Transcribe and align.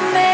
come. 0.00 0.27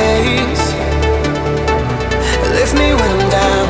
place. 0.00 0.66
Lift 2.56 2.74
me 2.80 2.88
when 2.98 3.10
I'm 3.16 3.24
down. 3.40 3.68